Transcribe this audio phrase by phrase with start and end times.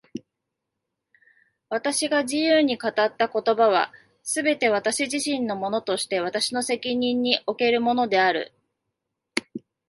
[1.69, 3.93] 私が自由に語った言葉は、
[4.23, 8.51] すべて私自身のものとして私の責任におけるものである。